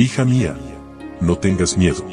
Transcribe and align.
Hija 0.00 0.24
mía, 0.24 0.56
no 1.20 1.38
tengas 1.38 1.76
miedo. 1.76 2.04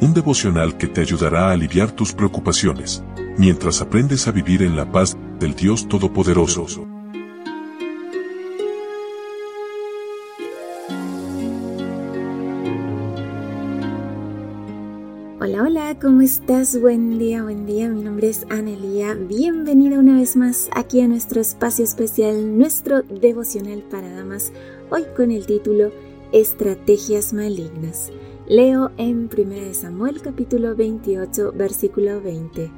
Un 0.00 0.14
devocional 0.14 0.76
que 0.76 0.88
te 0.88 1.00
ayudará 1.00 1.46
a 1.46 1.52
aliviar 1.52 1.92
tus 1.92 2.12
preocupaciones, 2.12 3.04
mientras 3.36 3.80
aprendes 3.80 4.26
a 4.26 4.32
vivir 4.32 4.64
en 4.64 4.74
la 4.74 4.90
paz 4.90 5.16
del 5.38 5.54
Dios 5.54 5.86
Todopoderoso. 5.86 6.88
Hola, 15.40 15.62
hola, 15.62 15.96
¿cómo 16.00 16.22
estás? 16.22 16.80
Buen 16.80 17.16
día, 17.20 17.44
buen 17.44 17.64
día. 17.64 17.88
Mi 17.88 18.02
nombre 18.02 18.28
es 18.28 18.44
Anelia. 18.50 19.14
Bienvenida 19.14 20.00
una 20.00 20.16
vez 20.16 20.34
más 20.34 20.68
aquí 20.74 21.00
a 21.00 21.06
nuestro 21.06 21.40
espacio 21.40 21.84
especial, 21.84 22.58
nuestro 22.58 23.02
devocional 23.02 23.84
para 23.88 24.10
damas, 24.10 24.52
hoy 24.90 25.04
con 25.16 25.30
el 25.30 25.46
título 25.46 25.92
Estrategias 26.32 27.32
malignas. 27.32 28.12
Leo 28.46 28.90
en 28.98 29.30
1 29.34 29.72
Samuel 29.72 30.20
capítulo 30.20 30.76
28 30.76 31.52
versículo 31.56 32.20
20. 32.20 32.70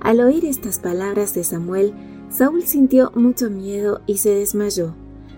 Al 0.00 0.20
oír 0.20 0.46
estas 0.46 0.78
palabras 0.78 1.34
de 1.34 1.44
Samuel, 1.44 1.92
Saúl 2.30 2.62
sintió 2.62 3.12
mucho 3.14 3.50
miedo 3.50 4.00
y 4.06 4.16
se 4.16 4.30
desmayó. 4.30 4.94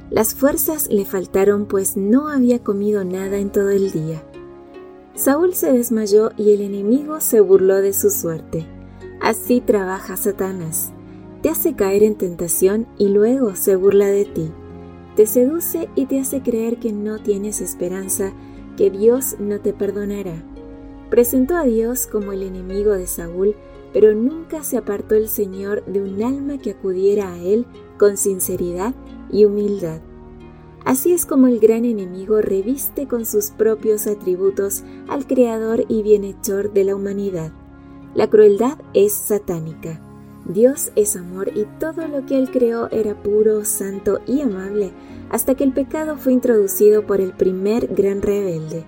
Las 0.09 0.35
fuerzas 0.35 0.89
le 0.89 1.05
faltaron 1.05 1.67
pues 1.67 1.97
no 1.97 2.29
había 2.29 2.63
comido 2.63 3.03
nada 3.03 3.39
en 3.39 3.51
todo 3.51 3.71
el 3.71 3.91
día. 3.91 4.23
Saúl 5.17 5.53
se 5.55 5.73
desmayó 5.73 6.31
y 6.37 6.53
el 6.53 6.61
enemigo 6.61 7.21
se 7.21 7.41
burló 7.41 7.83
de 7.83 7.93
su 7.93 8.11
suerte. 8.11 8.69
Así 9.21 9.61
trabaja 9.61 10.17
Satanás. 10.17 10.93
Te 11.43 11.49
hace 11.49 11.75
caer 11.75 12.05
en 12.05 12.15
tentación 12.15 12.87
y 12.99 13.09
luego 13.09 13.57
se 13.57 13.75
burla 13.75 14.07
de 14.07 14.27
ti 14.27 14.53
te 15.19 15.27
seduce 15.27 15.89
y 15.97 16.07
te 16.07 16.21
hace 16.21 16.43
creer 16.43 16.79
que 16.79 16.93
no 16.93 17.19
tienes 17.19 17.61
esperanza, 17.61 18.33
que 18.77 18.89
Dios 18.89 19.35
no 19.41 19.59
te 19.59 19.73
perdonará. 19.73 20.45
Presentó 21.11 21.57
a 21.57 21.65
Dios 21.65 22.07
como 22.07 22.31
el 22.31 22.45
enemigo 22.45 22.93
de 22.93 23.09
Saúl, 23.09 23.57
pero 23.93 24.15
nunca 24.15 24.63
se 24.63 24.77
apartó 24.77 25.17
el 25.17 25.27
Señor 25.27 25.85
de 25.87 26.03
un 26.03 26.23
alma 26.23 26.59
que 26.59 26.71
acudiera 26.71 27.33
a 27.33 27.39
Él 27.41 27.67
con 27.99 28.17
sinceridad 28.17 28.95
y 29.33 29.45
humildad. 29.45 29.99
Así 30.85 31.11
es 31.11 31.27
como 31.27 31.49
el 31.49 31.59
gran 31.59 31.85
enemigo 31.85 32.41
reviste 32.41 33.09
con 33.09 33.27
sus 33.27 33.51
propios 33.51 34.07
atributos 34.07 34.85
al 35.09 35.27
Creador 35.27 35.85
y 35.89 36.05
bienhechor 36.05 36.73
de 36.73 36.85
la 36.85 36.95
humanidad. 36.95 37.51
La 38.15 38.31
crueldad 38.31 38.79
es 38.95 39.15
satánica. 39.15 40.01
Dios 40.47 40.93
es 40.97 41.17
amor 41.17 41.51
y 41.55 41.67
todo 41.79 42.09
lo 42.09 42.25
que 42.25 42.39
Él 42.39 42.51
creó 42.51 42.89
era 42.91 43.15
puro, 43.15 43.65
santo 43.65 44.21
y 44.27 44.41
amable, 44.41 44.93
hasta 45.31 45.55
que 45.55 45.65
el 45.65 45.73
pecado 45.73 46.17
fue 46.17 46.33
introducido 46.33 47.07
por 47.07 47.21
el 47.21 47.33
primer 47.33 47.89
gran 47.89 48.23
rebelde. 48.23 48.85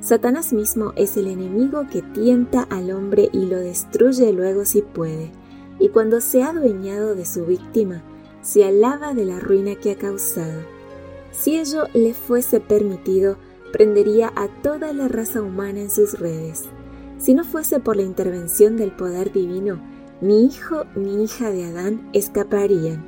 Satanás 0.00 0.52
mismo 0.52 0.92
es 0.96 1.16
el 1.16 1.26
enemigo 1.26 1.86
que 1.90 2.00
tienta 2.02 2.62
al 2.62 2.90
hombre 2.90 3.28
y 3.32 3.46
lo 3.46 3.58
destruye 3.58 4.32
luego 4.32 4.64
si 4.64 4.82
puede, 4.82 5.30
y 5.78 5.88
cuando 5.88 6.20
se 6.20 6.42
ha 6.42 6.50
adueñado 6.50 7.14
de 7.14 7.26
su 7.26 7.44
víctima, 7.44 8.02
se 8.42 8.64
alaba 8.64 9.12
de 9.12 9.24
la 9.24 9.40
ruina 9.40 9.74
que 9.74 9.90
ha 9.90 9.96
causado. 9.96 10.62
Si 11.32 11.58
ello 11.58 11.84
le 11.92 12.14
fuese 12.14 12.60
permitido, 12.60 13.36
prendería 13.72 14.32
a 14.36 14.48
toda 14.62 14.92
la 14.92 15.08
raza 15.08 15.42
humana 15.42 15.80
en 15.80 15.90
sus 15.90 16.18
redes. 16.18 16.64
Si 17.18 17.34
no 17.34 17.44
fuese 17.44 17.80
por 17.80 17.96
la 17.96 18.02
intervención 18.02 18.76
del 18.76 18.92
poder 18.92 19.32
divino, 19.32 19.80
ni 20.20 20.44
hijo 20.46 20.84
ni 20.94 21.24
hija 21.24 21.50
de 21.50 21.64
Adán 21.64 22.08
escaparían. 22.12 23.04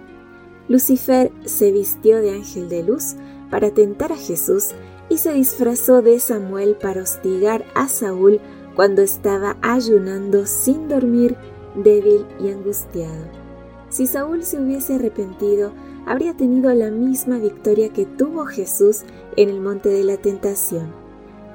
Lucifer 0.69 1.31
se 1.45 1.73
vistió 1.73 2.21
de 2.21 2.31
ángel 2.31 2.69
de 2.69 2.83
luz 2.83 3.15
para 3.51 3.71
tentar 3.71 4.13
a 4.13 4.17
Jesús 4.17 4.71
y 5.09 5.19
se 5.19 5.33
disfrazó 5.33 6.01
de 6.01 6.19
Samuel 6.19 6.77
para 6.81 7.03
hostigar 7.03 7.65
a 7.75 7.89
Saúl 7.89 8.41
cuando 8.75 9.03
estaba 9.03 9.57
ayunando 9.61 10.47
sin 10.47 10.89
dormir, 10.89 11.37
débil 11.75 12.25
y 12.41 12.49
angustiado. 12.49 13.43
Si 13.91 14.07
Saúl 14.07 14.43
se 14.43 14.59
hubiese 14.59 14.95
arrepentido, 14.95 15.73
habría 16.07 16.35
tenido 16.35 16.73
la 16.73 16.91
misma 16.91 17.39
victoria 17.39 17.91
que 17.91 18.07
tuvo 18.07 18.47
Jesús 18.47 19.03
en 19.37 19.51
el 19.51 19.61
monte 19.61 19.91
de 19.91 20.05
la 20.05 20.17
tentación. 20.17 20.95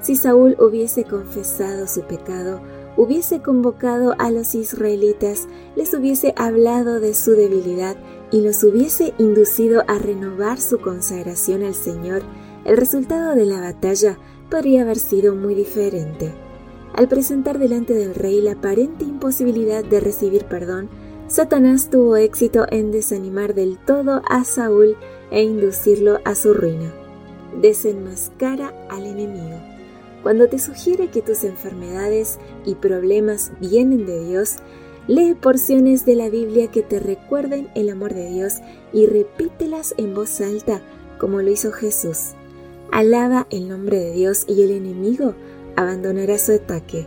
Si 0.01 0.15
Saúl 0.15 0.55
hubiese 0.59 1.03
confesado 1.03 1.87
su 1.87 2.03
pecado, 2.03 2.61
hubiese 2.97 3.41
convocado 3.41 4.15
a 4.17 4.31
los 4.31 4.55
israelitas, 4.55 5.47
les 5.75 5.93
hubiese 5.93 6.33
hablado 6.35 6.99
de 6.99 7.13
su 7.13 7.31
debilidad 7.31 7.95
y 8.31 8.41
los 8.41 8.63
hubiese 8.63 9.13
inducido 9.17 9.83
a 9.87 9.99
renovar 9.99 10.59
su 10.59 10.79
consagración 10.79 11.63
al 11.63 11.75
Señor, 11.75 12.23
el 12.65 12.75
resultado 12.75 13.35
de 13.35 13.45
la 13.45 13.61
batalla 13.61 14.17
podría 14.49 14.81
haber 14.81 14.97
sido 14.97 15.35
muy 15.35 15.55
diferente. 15.55 16.33
Al 16.93 17.07
presentar 17.07 17.59
delante 17.59 17.93
del 17.93 18.15
rey 18.15 18.41
la 18.41 18.53
aparente 18.53 19.05
imposibilidad 19.05 19.85
de 19.85 19.99
recibir 19.99 20.45
perdón, 20.45 20.89
Satanás 21.27 21.89
tuvo 21.89 22.15
éxito 22.15 22.65
en 22.69 22.91
desanimar 22.91 23.53
del 23.53 23.77
todo 23.77 24.21
a 24.29 24.43
Saúl 24.43 24.95
e 25.29 25.43
inducirlo 25.43 26.19
a 26.25 26.35
su 26.35 26.53
ruina. 26.53 26.91
Desenmascara 27.61 28.73
al 28.89 29.05
enemigo. 29.05 29.76
Cuando 30.27 30.49
te 30.49 30.59
sugiere 30.59 31.07
que 31.07 31.21
tus 31.21 31.45
enfermedades 31.45 32.37
y 32.65 32.75
problemas 32.75 33.53
vienen 33.61 34.05
de 34.05 34.25
Dios, 34.25 34.57
lee 35.07 35.35
porciones 35.35 36.03
de 36.03 36.15
la 36.15 36.27
Biblia 36.27 36.69
que 36.69 36.83
te 36.83 36.99
recuerden 36.99 37.69
el 37.75 37.89
amor 37.89 38.13
de 38.13 38.29
Dios 38.29 38.55
y 38.91 39.05
repítelas 39.05 39.95
en 39.95 40.13
voz 40.13 40.41
alta 40.41 40.81
como 41.17 41.41
lo 41.41 41.49
hizo 41.49 41.71
Jesús. 41.71 42.33
Alaba 42.91 43.47
el 43.51 43.69
nombre 43.69 43.99
de 43.99 44.11
Dios 44.11 44.43
y 44.49 44.63
el 44.63 44.71
enemigo 44.71 45.33
abandonará 45.77 46.37
su 46.39 46.51
ataque. 46.51 47.05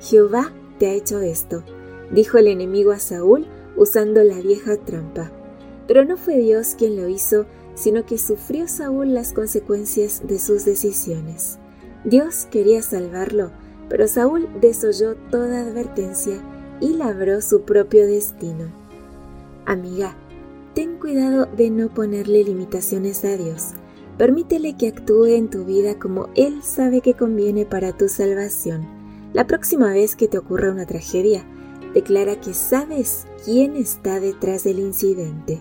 Jehová 0.00 0.52
te 0.78 0.86
ha 0.86 0.92
hecho 0.92 1.22
esto, 1.22 1.64
dijo 2.12 2.38
el 2.38 2.46
enemigo 2.46 2.92
a 2.92 3.00
Saúl 3.00 3.48
usando 3.76 4.22
la 4.22 4.38
vieja 4.38 4.76
trampa. 4.76 5.32
Pero 5.88 6.04
no 6.04 6.16
fue 6.16 6.36
Dios 6.36 6.76
quien 6.78 6.94
lo 6.94 7.08
hizo, 7.08 7.46
sino 7.74 8.06
que 8.06 8.16
sufrió 8.16 8.68
Saúl 8.68 9.12
las 9.12 9.32
consecuencias 9.32 10.22
de 10.24 10.38
sus 10.38 10.64
decisiones. 10.64 11.58
Dios 12.04 12.46
quería 12.50 12.82
salvarlo, 12.82 13.50
pero 13.88 14.06
Saúl 14.08 14.48
desoyó 14.60 15.14
toda 15.30 15.60
advertencia 15.60 16.36
y 16.80 16.94
labró 16.94 17.40
su 17.40 17.62
propio 17.62 18.06
destino. 18.06 18.66
Amiga, 19.66 20.14
ten 20.74 20.98
cuidado 20.98 21.46
de 21.46 21.70
no 21.70 21.88
ponerle 21.88 22.44
limitaciones 22.44 23.24
a 23.24 23.36
Dios. 23.36 23.70
Permítele 24.18 24.76
que 24.76 24.88
actúe 24.88 25.26
en 25.26 25.48
tu 25.48 25.64
vida 25.64 25.98
como 25.98 26.28
Él 26.34 26.62
sabe 26.62 27.00
que 27.00 27.14
conviene 27.14 27.64
para 27.64 27.96
tu 27.96 28.08
salvación. 28.08 28.86
La 29.32 29.46
próxima 29.46 29.90
vez 29.92 30.14
que 30.14 30.28
te 30.28 30.38
ocurra 30.38 30.70
una 30.70 30.86
tragedia, 30.86 31.44
declara 31.94 32.40
que 32.40 32.54
sabes 32.54 33.26
quién 33.44 33.76
está 33.76 34.20
detrás 34.20 34.64
del 34.64 34.78
incidente. 34.78 35.60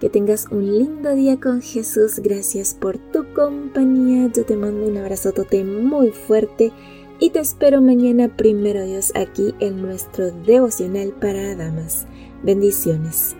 Que 0.00 0.08
tengas 0.08 0.46
un 0.50 0.78
lindo 0.78 1.14
día 1.14 1.40
con 1.40 1.60
Jesús. 1.60 2.20
Gracias 2.20 2.74
por 2.74 2.98
tu 2.98 3.32
compañía. 3.34 4.30
Yo 4.34 4.44
te 4.44 4.56
mando 4.56 4.86
un 4.86 4.96
abrazote 4.96 5.64
muy 5.64 6.10
fuerte 6.10 6.72
y 7.20 7.30
te 7.30 7.40
espero 7.40 7.82
mañana, 7.82 8.28
primero 8.28 8.84
Dios, 8.84 9.10
aquí 9.16 9.52
en 9.58 9.82
nuestro 9.82 10.30
devocional 10.30 11.12
para 11.20 11.56
damas. 11.56 12.06
Bendiciones. 12.44 13.34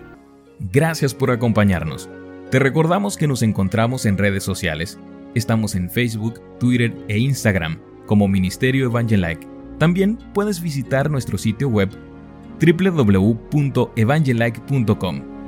Gracias 0.59 1.13
por 1.13 1.31
acompañarnos. 1.31 2.09
Te 2.51 2.59
recordamos 2.59 3.15
que 3.15 3.27
nos 3.27 3.41
encontramos 3.41 4.05
en 4.05 4.17
redes 4.17 4.43
sociales. 4.43 4.99
Estamos 5.35 5.75
en 5.75 5.89
Facebook, 5.89 6.41
Twitter 6.59 6.93
e 7.07 7.19
Instagram 7.19 7.79
como 8.05 8.27
Ministerio 8.27 8.87
Evangelike. 8.87 9.47
También 9.77 10.17
puedes 10.33 10.61
visitar 10.61 11.09
nuestro 11.09 11.37
sitio 11.37 11.69
web 11.69 11.87
www.evangelike.com 12.59 15.38